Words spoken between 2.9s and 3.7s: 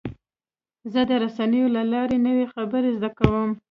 زده کوم.